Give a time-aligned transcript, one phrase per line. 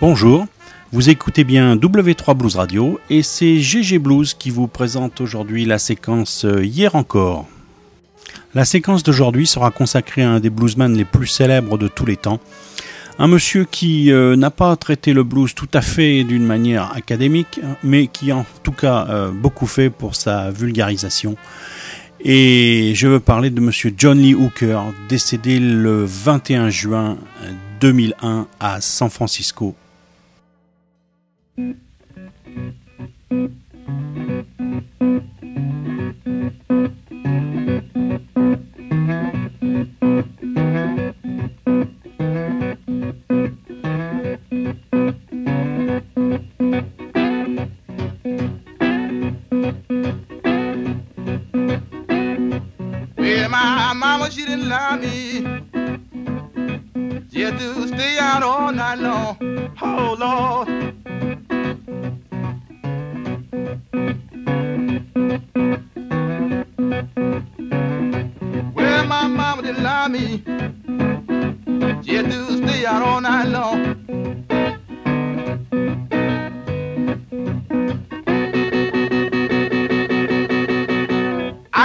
[0.00, 0.46] Bonjour,
[0.92, 5.78] vous écoutez bien W3 Blues Radio et c'est GG Blues qui vous présente aujourd'hui la
[5.78, 7.46] séquence euh, Hier encore.
[8.54, 12.16] La séquence d'aujourd'hui sera consacrée à un des bluesmen les plus célèbres de tous les
[12.16, 12.40] temps.
[13.18, 17.60] Un monsieur qui euh, n'a pas traité le blues tout à fait d'une manière académique,
[17.84, 21.36] mais qui en tout cas euh, beaucoup fait pour sa vulgarisation.
[22.24, 27.18] Et je veux parler de monsieur John Lee Hooker, décédé le 21 juin
[27.80, 29.74] 2001 à San Francisco,
[31.60, 31.76] Thank
[33.30, 34.49] you.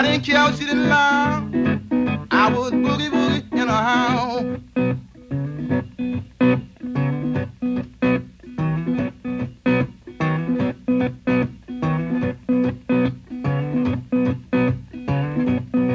[0.05, 2.27] Didn't care if she didn't lie.
[2.29, 4.43] I was boogie boogie in a house.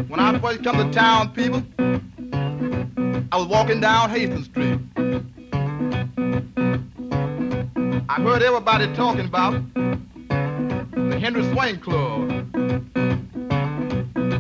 [0.08, 1.62] When I first come to town, people,
[3.30, 4.80] I was walking down Hastings Street.
[8.08, 12.29] I heard everybody talking about the Henry Swing Club.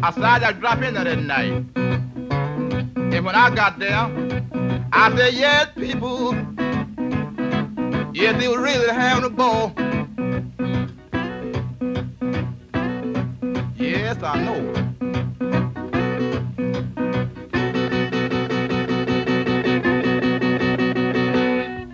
[0.02, 1.64] I said I'd drop in there that night.
[1.76, 4.08] And when I got there,
[4.92, 6.34] I said, yes, people,
[8.14, 9.74] yeah, they were really having a ball.
[13.76, 14.72] Yes, I know.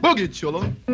[0.00, 0.85] Boogie, down.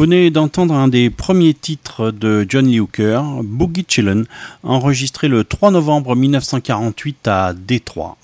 [0.00, 4.24] Venez d'entendre un des premiers titres de John Lee Hooker, Boogie Chillin',
[4.62, 8.16] enregistré le 3 novembre 1948 à Détroit.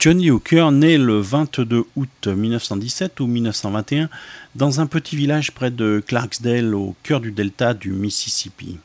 [0.00, 4.08] John Lee Hooker naît le 22 août 1917 ou 1921
[4.56, 8.78] dans un petit village près de Clarksdale au cœur du delta du Mississippi.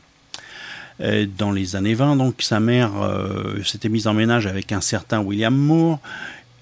[1.38, 5.22] Dans les années 20, donc, sa mère euh, s'était mise en ménage avec un certain
[5.22, 6.00] William Moore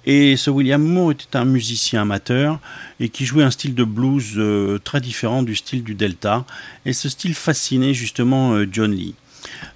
[0.08, 2.62] et ce William Moore était un musicien amateur
[3.02, 6.46] et qui jouait un style de blues euh, très différent du style du Delta.
[6.86, 9.16] Et ce style fascinait justement euh, John Lee.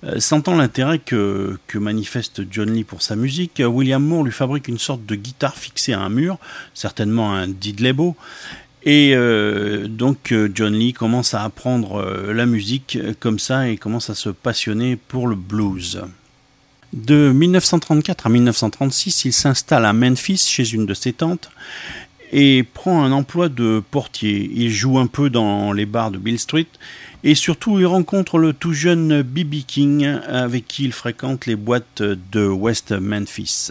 [0.05, 4.79] Euh, sentant l'intérêt que, manifeste John Lee pour sa musique, William Moore lui fabrique une
[4.79, 6.37] sorte de guitare fixée à un mur,
[6.73, 8.15] certainement un Didlebo,
[8.83, 9.15] et
[9.87, 14.95] donc John Lee commence à apprendre la musique comme ça et commence à se passionner
[14.95, 16.01] pour le blues.
[16.93, 21.49] De 1934 à 1936, il s'installe à Memphis chez une de ses tantes
[22.33, 24.51] et prend un emploi de portier.
[24.53, 26.67] Il joue un peu dans les bars de Bill Street
[27.23, 29.65] et surtout il rencontre le tout jeune B.B.
[29.65, 33.69] King avec qui il fréquente les boîtes de West Memphis.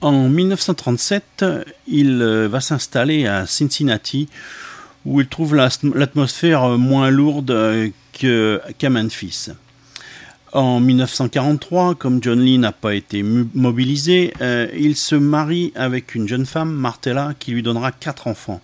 [0.00, 1.44] En 1937,
[1.88, 4.28] il va s'installer à Cincinnati
[5.04, 9.50] où il trouve l'atmosphère moins lourde qu'à Memphis.
[10.52, 16.28] En 1943, comme John Lee n'a pas été mobilisé, euh, il se marie avec une
[16.28, 18.60] jeune femme, Martella, qui lui donnera quatre enfants.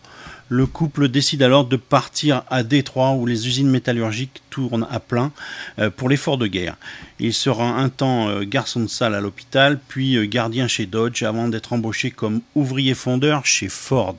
[0.50, 5.32] Le couple décide alors de partir à Détroit où les usines métallurgiques tournent à plein
[5.78, 6.76] euh, pour l'effort de guerre.
[7.20, 11.48] Il sera un temps euh, garçon de salle à l'hôpital, puis gardien chez Dodge avant
[11.48, 14.16] d'être embauché comme ouvrier fondeur chez Ford.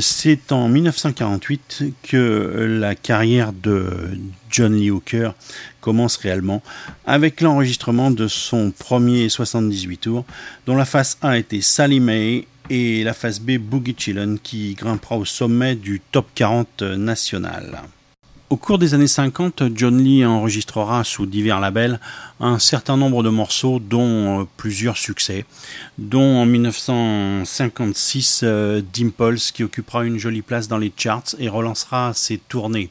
[0.00, 3.86] C'est en 1948 que la carrière de
[4.48, 5.34] John Lee Hooker
[5.80, 6.62] commence réellement
[7.04, 10.24] avec l'enregistrement de son premier 78 tours
[10.66, 15.16] dont la face A était Sally Mae et la face B Boogie Chillin qui grimpera
[15.16, 17.82] au sommet du top 40 national.
[18.52, 21.98] Au cours des années 50, John Lee enregistrera sous divers labels
[22.38, 25.46] un certain nombre de morceaux, dont euh, plusieurs succès,
[25.96, 32.12] dont en 1956 euh, Dimples qui occupera une jolie place dans les charts et relancera
[32.12, 32.90] ses tournées.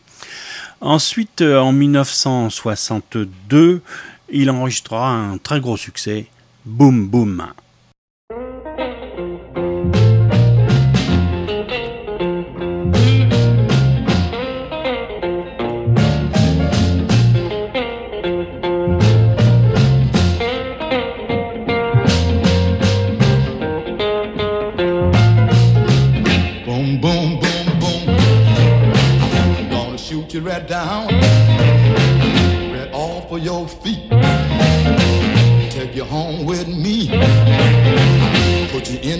[0.81, 3.83] Ensuite, euh, en 1962,
[4.31, 6.25] il enregistrera un très gros succès,
[6.65, 7.45] Boom Boom.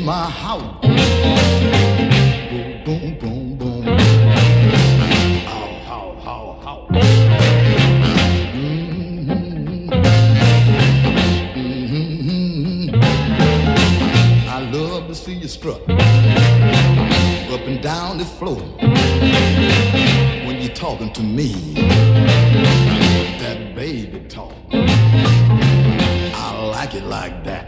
[0.04, 0.82] My house.
[0.82, 0.92] Boom,
[2.84, 3.84] boom, boom, boom.
[5.46, 6.88] How, how, how, how.
[8.50, 9.90] Mm-hmm.
[11.86, 12.96] Mm-hmm.
[14.50, 15.90] I love to see you strut up
[17.68, 18.60] and down the floor
[20.46, 21.74] when you're talking to me.
[23.40, 24.54] That baby talk.
[24.74, 27.61] I like it like that.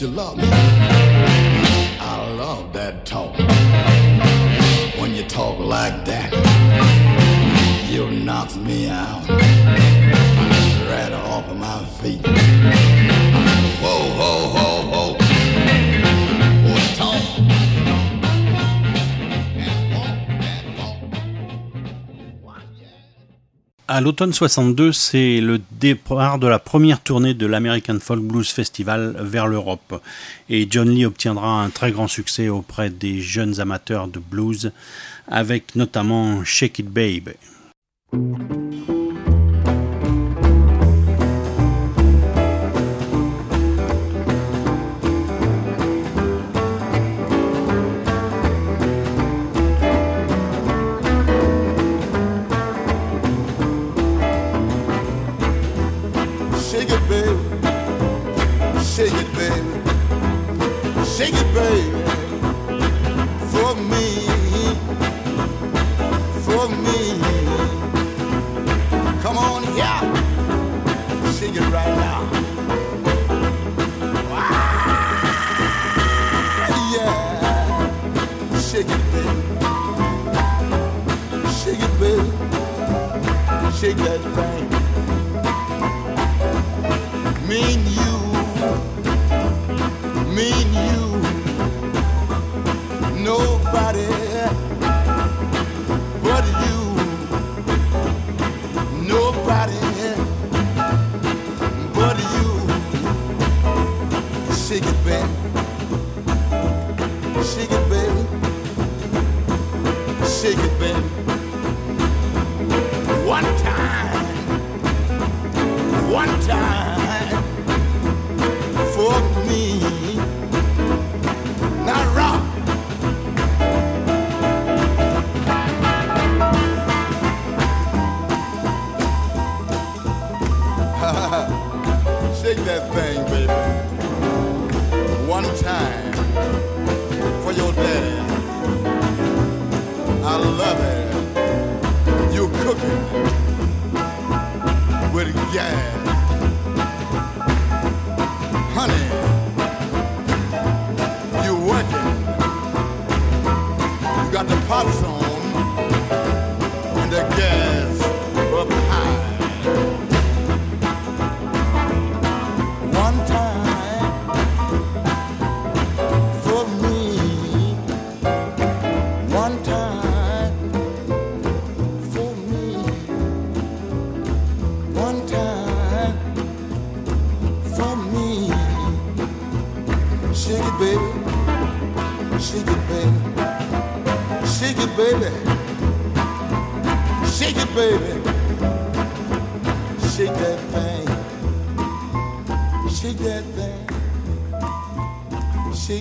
[0.00, 0.59] You love me.
[24.00, 29.46] L'automne 62, c'est le départ de la première tournée de l'American Folk Blues Festival vers
[29.46, 30.02] l'Europe.
[30.48, 34.72] Et John Lee obtiendra un très grand succès auprès des jeunes amateurs de blues,
[35.28, 37.30] avec notamment Shake It Babe.
[99.66, 99.89] body.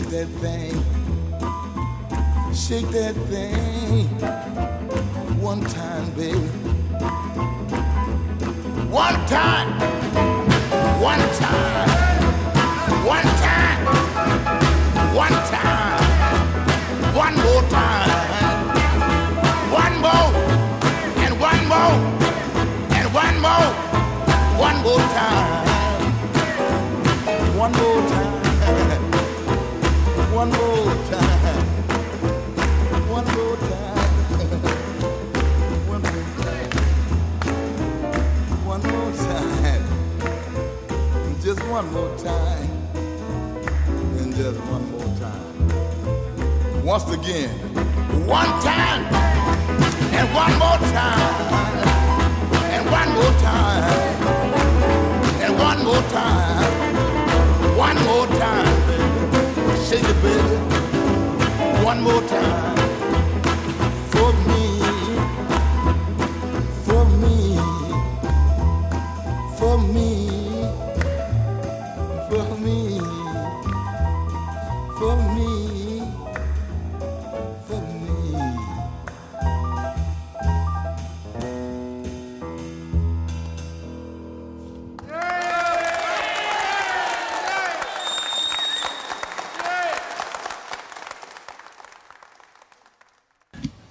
[0.10, 0.74] Shake that thing.
[2.56, 3.59] Shake that thing.
[41.70, 42.70] one more time.
[44.18, 46.84] And just one more time.
[46.84, 47.50] Once again,
[48.26, 49.06] one time.
[50.12, 51.84] And one more time.
[52.74, 53.84] And one more time.
[55.44, 57.78] And one more time.
[57.78, 59.86] One more time, baby.
[59.86, 60.56] Shake it, baby.
[61.86, 62.89] One more time.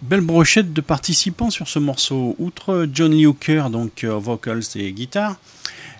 [0.09, 2.35] Belle brochette de participants sur ce morceau.
[2.38, 3.26] Outre John Lee
[3.71, 5.37] donc euh, vocals et guitare,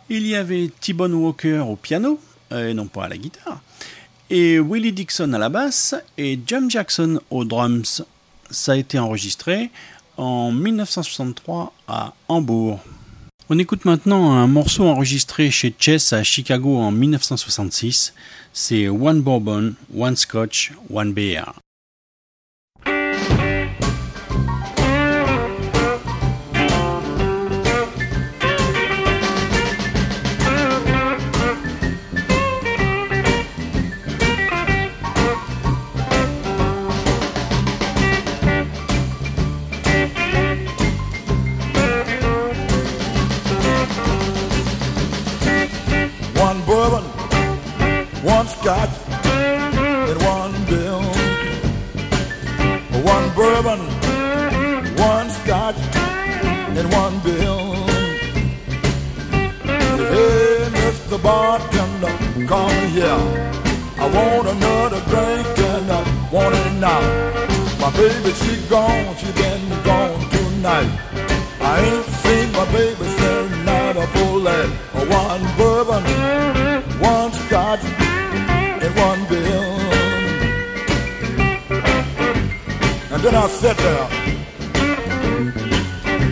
[0.09, 2.19] il y avait T-Bone Walker au piano,
[2.51, 3.61] et non pas à la guitare,
[4.31, 8.03] et Willie Dixon à la basse et Jim Jackson aux drums.
[8.51, 9.71] Ça a été enregistré
[10.17, 12.81] en 1963 à Hambourg.
[13.51, 18.13] On écoute maintenant un morceau enregistré chez Chess à Chicago en 1966.
[18.53, 21.45] C'est One Bourbon, One Scotch, One Beer.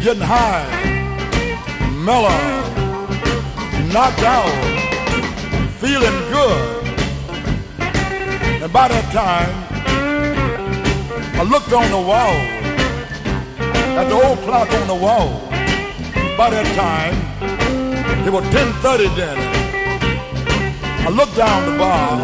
[0.06, 0.64] Getting high,
[2.04, 2.28] mellow,
[3.92, 4.46] knocked out,
[5.80, 6.86] feeling good.
[8.62, 9.50] And by that time,
[11.34, 12.36] I looked on the wall
[13.98, 15.40] at the old clock on the wall.
[16.38, 17.16] By that time,
[18.25, 19.38] it was 10:30 then.
[21.04, 22.20] I looked down the bar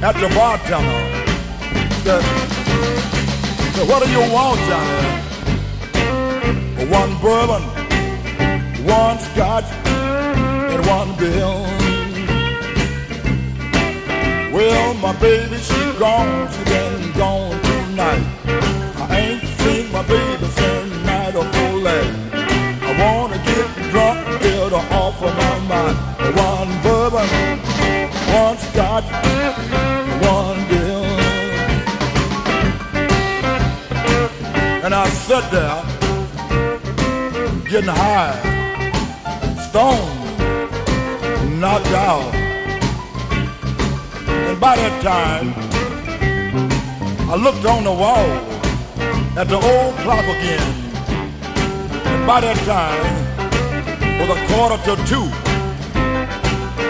[0.00, 1.02] at the bartender.
[2.04, 2.24] Said,
[3.74, 5.25] said "What do you want, Johnny?"
[6.90, 7.62] One bourbon,
[8.86, 11.66] one scotch, and one bill.
[14.52, 18.24] Well, my baby, she gone, she been gone tonight.
[19.10, 21.86] I ain't seen my baby since night of full.
[21.86, 25.96] I wanna get drunk, get her off of my mind.
[26.36, 27.28] One bourbon,
[28.32, 29.08] one scotch,
[30.22, 31.04] one bill.
[34.84, 35.95] And I sat there,
[37.68, 38.38] getting high,
[39.68, 40.40] stoned,
[41.60, 42.32] knocked out.
[44.28, 45.52] And by that time,
[47.28, 48.28] I looked on the wall
[49.36, 50.62] at the old clock again.
[52.06, 53.16] And by that time,
[54.20, 55.28] was a quarter to two.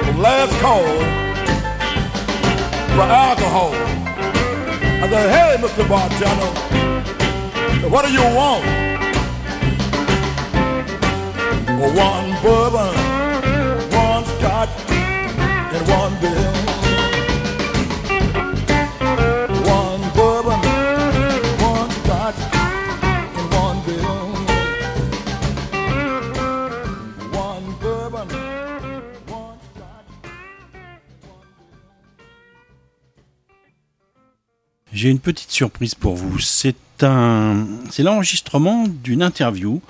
[0.04, 0.84] The last call
[2.94, 3.72] for alcohol.
[5.02, 5.88] I said, hey, Mr.
[5.88, 6.50] Bartender,
[7.88, 8.85] what do you want?
[34.96, 36.38] J'ai une petite surprise pour vous.
[36.38, 39.82] C'est un, c'est l'enregistrement d'une interview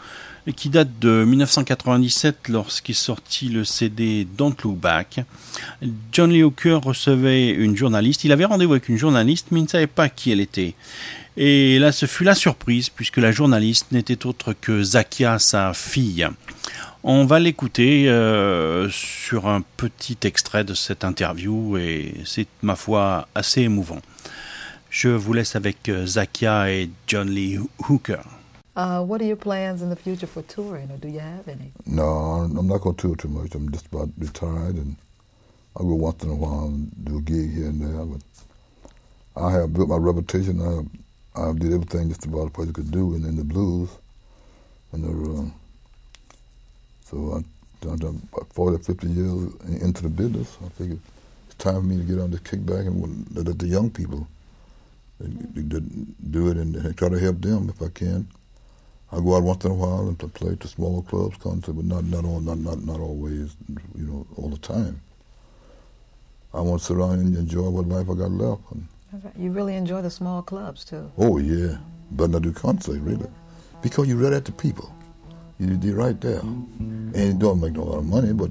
[0.54, 5.20] qui date de 1997 lorsqu'est sorti le CD Don't Look Back.
[6.12, 8.24] John Lee Hooker recevait une journaliste.
[8.24, 10.74] Il avait rendez-vous avec une journaliste, mais il ne savait pas qui elle était.
[11.36, 16.26] Et là, ce fut la surprise, puisque la journaliste n'était autre que Zakia, sa fille.
[17.02, 23.28] On va l'écouter euh, sur un petit extrait de cette interview, et c'est, ma foi,
[23.34, 24.00] assez émouvant.
[24.90, 28.22] Je vous laisse avec euh, Zakia et John Lee Hooker.
[28.76, 31.72] Uh, what are your plans in the future for touring, or do you have any?
[31.86, 33.54] No, I'm not going to tour too much.
[33.54, 34.96] I'm just about retired, and
[35.76, 38.04] I go once in a while and do a gig here and there.
[38.06, 38.22] But
[39.42, 40.60] I have built my reputation.
[40.62, 43.90] I I did everything just about a person could do and in the blues,
[44.92, 45.50] and the, uh,
[47.04, 50.58] so I, I'm about 40, 50 years into the business.
[50.64, 51.00] I figured
[51.46, 54.26] it's time for me to get on this kickback and let the young people
[55.20, 58.28] do it and try to help them if I can.
[59.16, 62.04] I go out once in a while and play to small clubs, concert, but not
[62.04, 63.56] not all not not not always,
[63.96, 65.00] you know, all the time.
[66.52, 68.60] I want to sit around and enjoy what life I got left.
[68.72, 68.86] And,
[69.24, 69.32] right.
[69.34, 71.10] You really enjoy the small clubs too.
[71.16, 71.78] oh yeah,
[72.10, 73.26] but I do concert really,
[73.80, 74.94] because you're right at the people.
[75.58, 78.50] You, you're right there, and you don't make no lot of money, but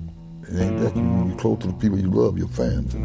[0.49, 0.95] it ain't that.
[0.95, 2.95] You, you're close to the people you love, your fans.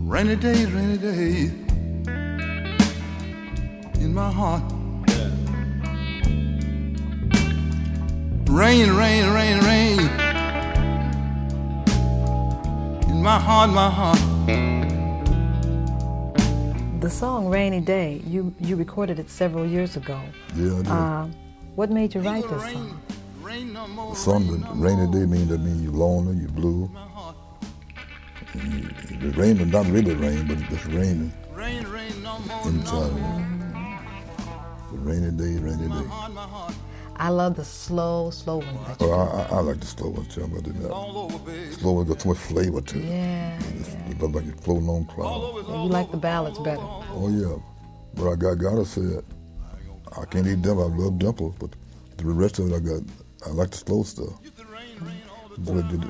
[0.00, 1.52] Rainy days, rainy days
[4.00, 4.62] in my heart.
[8.52, 9.98] Rain, rain, rain, rain
[13.08, 14.18] in my heart, my heart.
[17.00, 20.20] The song "Rainy Day" you you recorded it several years ago.
[20.54, 20.90] Yeah, I do.
[20.90, 21.26] Uh,
[21.76, 23.00] what made you write this song?
[23.40, 24.10] Rain no more.
[24.10, 26.90] The song, the rainy day means that means you're lonely, you're blue.
[28.52, 32.38] And you, the rain is not really rain, but it's just raining Rain, rain no
[32.40, 32.68] more.
[32.68, 33.12] inside.
[34.92, 36.06] The rainy day, rainy day.
[37.24, 38.74] I love the slow, slow one.
[38.88, 40.42] That you, Oh, I, I, I like the slow ones too.
[40.42, 41.74] I'm gonna do that.
[41.78, 43.04] Slow ones got too much flavor to it.
[43.04, 44.10] yeah, It's, yeah.
[44.10, 45.44] it's like you're floating on All clouds.
[45.44, 46.82] over, Yeah, all You like the ballads all better.
[47.14, 47.56] Oh yeah,
[48.16, 49.24] but I got gotta say it.
[50.20, 50.78] I can't eat them.
[50.80, 51.70] I love dimples, but
[52.16, 53.02] the rest of it I got.
[53.46, 54.34] I like the slow stuff.
[55.54, 56.08] It-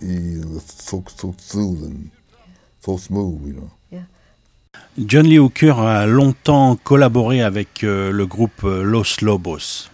[0.00, 2.10] It's so so soothing,
[2.80, 3.70] so smooth, you know.
[5.06, 9.88] John Lee Hooker a longtemps collaboré avec euh, le groupe euh, Los Lobos.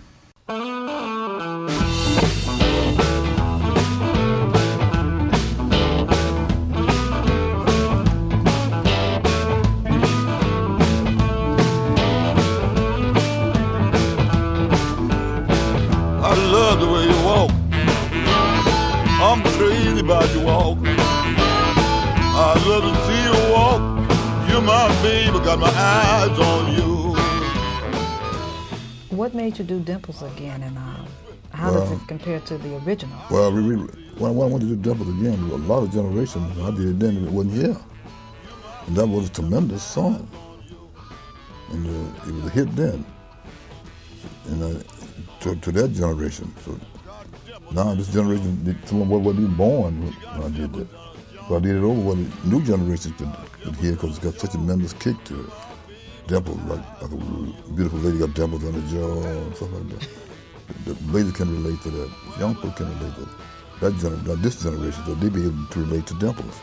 [19.55, 20.79] I'm crazy about your walk.
[20.83, 23.81] I love to see you walk.
[24.51, 27.15] You're my baby, got my eyes on you.
[29.17, 31.05] What made you do Dimples again, and uh,
[31.53, 33.17] how does it compare to the original?
[33.31, 36.59] Well, we, we, when, when I wanted to do Dimples again, a lot of generations,
[36.59, 37.77] I did it then, and it wasn't here.
[38.89, 40.29] And that was a tremendous song.
[41.71, 43.05] And uh, it was a hit then.
[44.47, 44.83] And uh,
[45.43, 46.53] to, to that generation.
[46.65, 46.77] So
[47.73, 50.89] now this generation, someone wasn't even born when I did that.
[51.49, 54.35] So I did it over what the new generations could, could hear because it's got
[54.35, 55.51] such a tremendous kick to it.
[56.27, 57.17] Dimples, like, like a
[57.73, 60.09] beautiful lady got dimples on her jaw and stuff like that.
[60.87, 62.11] The ladies can relate to that.
[62.39, 63.29] Young people can relate to that.
[63.81, 66.59] that gener- now this generation, so they be able to relate to Dimples.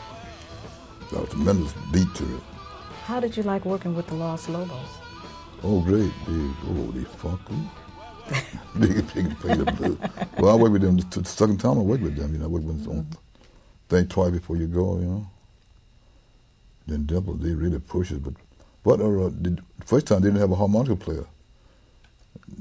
[1.12, 2.42] Got a tremendous beat to it.
[3.06, 4.90] How did you like working with the Los Lobos?
[5.64, 6.12] Oh, great.
[6.28, 7.54] They, oh, they funky.
[8.76, 9.98] They, they can play the blues.
[10.38, 10.98] Well, I work with them.
[10.98, 13.08] The, second time I work with them, you know, I work with them on
[13.92, 15.28] think twice before you go, you know.
[16.88, 18.24] Then Dimple, they really push it.
[18.24, 18.34] But
[18.84, 21.26] but uh, the first time they didn't have a harmonica player.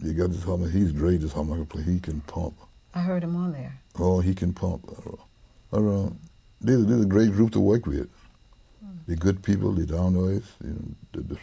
[0.02, 0.76] You got this harmonica.
[0.76, 1.20] He's great.
[1.20, 1.84] This harmonica player.
[1.84, 2.54] He can pump.
[2.94, 3.80] I heard him on there.
[3.98, 4.84] Oh, he can pump.
[5.72, 6.10] Uh, uh,
[6.60, 8.10] they're, they're a great group to work with.
[9.06, 9.72] They're good people.
[9.72, 10.56] They're down to earth.
[10.62, 11.38] You know, they're,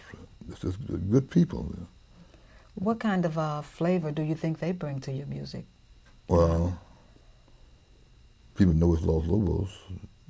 [0.48, 0.78] they're just
[1.10, 1.66] good people.
[1.74, 1.88] You know.
[2.80, 5.66] What kind of uh, flavor do you think they bring to your music?
[6.28, 6.80] Well,
[8.56, 9.70] people know it's Los Lobos.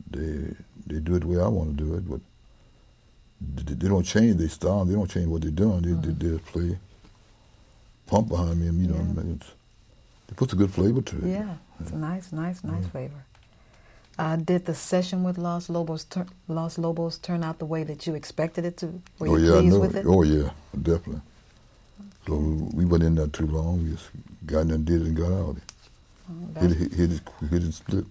[0.10, 0.54] They
[0.86, 2.22] they do it the way I want to do it, but
[3.66, 4.86] they, they don't change their style.
[4.86, 5.82] They don't change what they're doing.
[5.82, 6.20] They Mm-hmm.
[6.20, 6.78] they, they play
[8.06, 9.22] pump behind me, and you know, Yeah.
[9.22, 9.52] and it's,
[10.28, 11.26] they put a good flavor to it.
[11.26, 13.26] Yeah, it's a nice, nice, nice flavor.
[14.18, 18.08] Uh, did the session with Los Lobos, tur- Los Lobos turn out the way that
[18.08, 19.02] you expected it to?
[19.20, 19.80] Were you oh yeah, I pleased know.
[19.82, 20.06] with it?
[20.08, 20.50] Oh yeah,
[20.82, 21.22] definitely.
[22.28, 22.36] So
[22.74, 23.84] we wasn't in there too long.
[23.84, 24.10] We just
[24.46, 25.56] got in there and did it and got out.
[26.30, 28.06] Oh, Hit that's- it, hit it, hit it, split.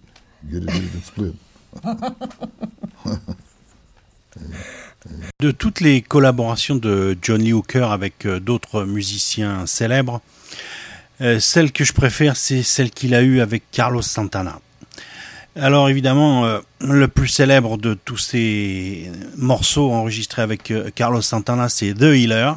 [0.49, 1.35] Get it, hit it, and split.
[5.39, 10.21] De toutes les collaborations de John Lee Hooker avec euh, d'autres musiciens célèbres,
[11.21, 14.59] euh, celle que je préfère, c'est celle qu'il a eue avec Carlos Santana.
[15.55, 21.69] Alors évidemment, euh, le plus célèbre de tous ces morceaux enregistrés avec euh, Carlos Santana,
[21.69, 22.53] c'est The Healer.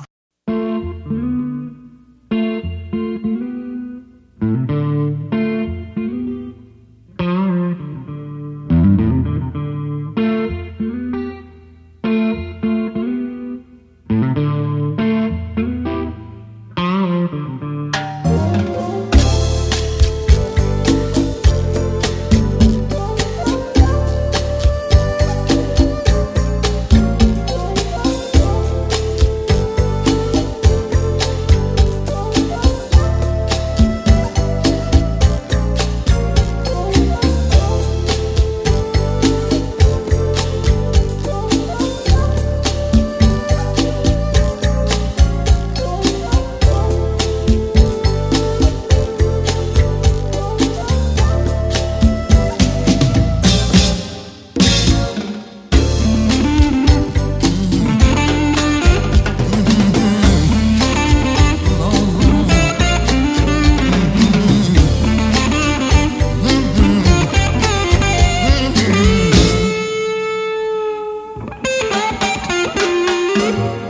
[73.51, 73.90] Blues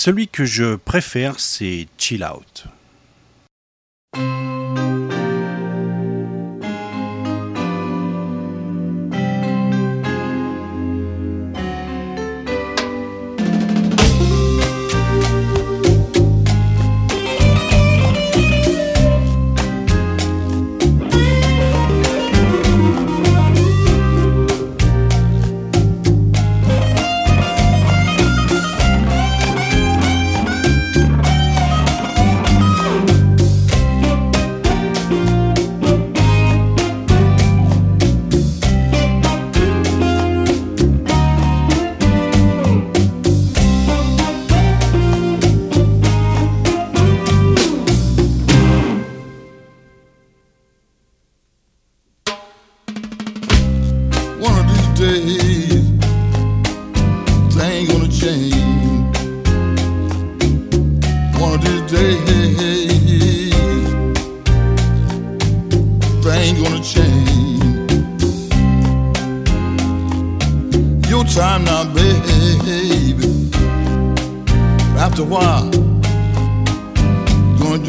[0.00, 2.64] celui que je préfère, c'est Chill Out.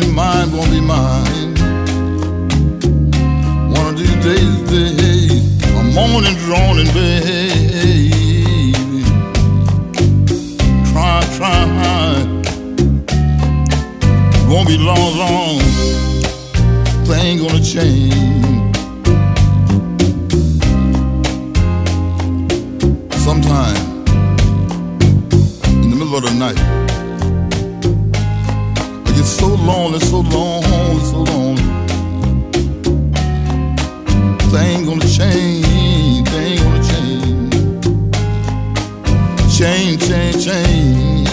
[0.01, 1.55] Be mine, gonna be mine.
[3.71, 8.11] One of these days, days, I'm moaning, droning, baby.
[10.91, 11.61] Try, try.
[14.49, 15.59] Won't be long, long.
[17.05, 18.75] thing gonna change.
[23.23, 23.80] Sometime
[29.91, 31.63] lonely, so lonely, so lonely.
[34.51, 37.53] Thing gonna change, thing gonna change.
[39.57, 41.29] Change, change, change.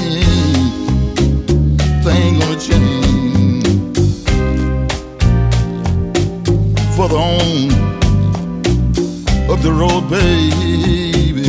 [2.04, 3.98] Thing gonna change.
[6.96, 7.70] Further on
[9.50, 11.44] up the road, baby,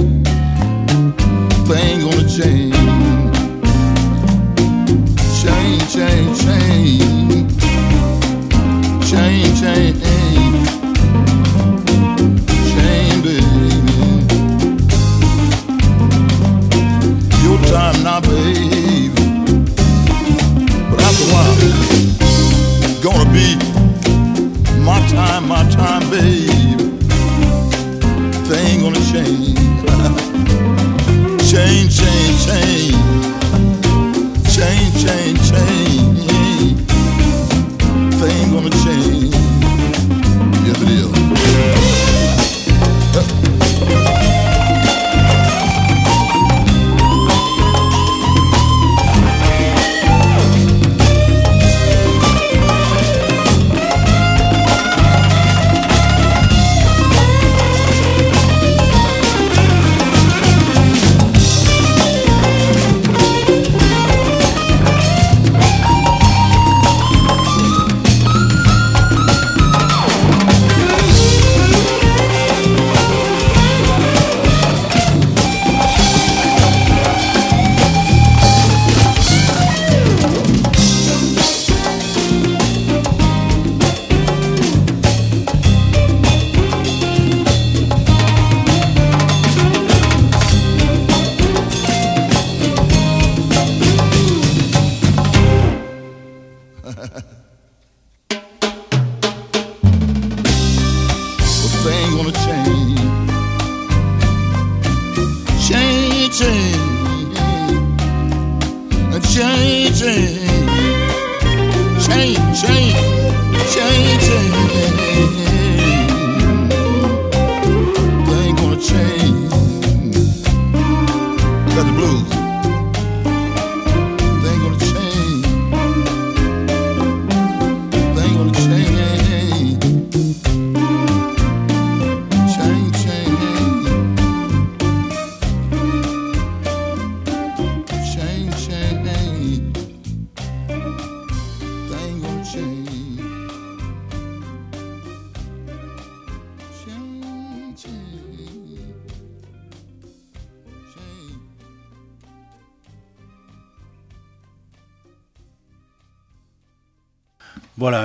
[1.68, 2.79] thing gonna change,
[5.90, 6.38] change.
[6.44, 7.09] Change,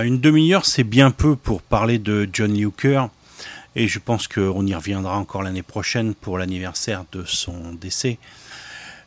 [0.04, 2.66] une demi-heure, c'est bien peu pour parler de John Lee.
[3.76, 8.18] Et je pense qu'on y reviendra encore l'année prochaine pour l'anniversaire de son décès.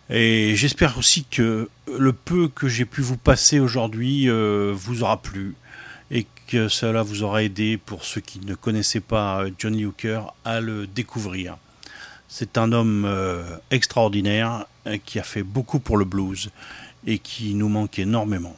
[0.09, 5.21] Et j'espère aussi que le peu que j'ai pu vous passer aujourd'hui euh, vous aura
[5.21, 5.55] plu
[6.09, 9.87] et que cela vous aura aidé pour ceux qui ne connaissaient pas John Lee
[10.45, 11.57] à le découvrir.
[12.27, 16.49] C'est un homme euh, extraordinaire euh, qui a fait beaucoup pour le blues
[17.05, 18.55] et qui nous manque énormément.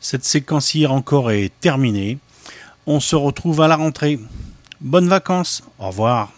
[0.00, 2.18] Cette séquence hier encore est terminée.
[2.86, 4.18] On se retrouve à la rentrée.
[4.80, 5.62] Bonnes vacances.
[5.78, 6.32] Au revoir.